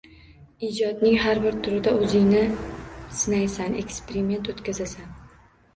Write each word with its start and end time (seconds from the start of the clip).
—Ijodning 0.67 1.17
har 1.25 1.41
bir 1.43 1.59
turida 1.67 1.93
o‘zingni 2.07 2.41
sinaysan, 3.21 3.79
eksperiment 3.85 4.53
o‘tkazasan. 4.57 5.19